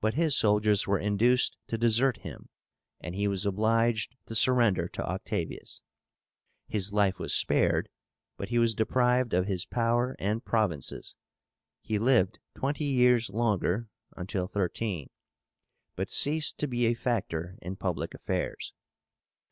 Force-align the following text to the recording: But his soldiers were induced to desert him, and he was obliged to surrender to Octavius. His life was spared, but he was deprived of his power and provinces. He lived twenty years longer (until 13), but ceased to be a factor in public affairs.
But 0.00 0.14
his 0.14 0.36
soldiers 0.36 0.88
were 0.88 0.98
induced 0.98 1.56
to 1.68 1.78
desert 1.78 2.16
him, 2.16 2.48
and 3.00 3.14
he 3.14 3.28
was 3.28 3.46
obliged 3.46 4.16
to 4.26 4.34
surrender 4.34 4.88
to 4.88 5.06
Octavius. 5.08 5.82
His 6.66 6.92
life 6.92 7.20
was 7.20 7.32
spared, 7.32 7.88
but 8.36 8.48
he 8.48 8.58
was 8.58 8.74
deprived 8.74 9.32
of 9.32 9.46
his 9.46 9.64
power 9.64 10.16
and 10.18 10.44
provinces. 10.44 11.14
He 11.80 11.96
lived 11.96 12.40
twenty 12.56 12.86
years 12.86 13.30
longer 13.30 13.88
(until 14.16 14.48
13), 14.48 15.10
but 15.94 16.10
ceased 16.10 16.58
to 16.58 16.66
be 16.66 16.86
a 16.86 16.94
factor 16.94 17.56
in 17.62 17.76
public 17.76 18.14
affairs. 18.14 18.72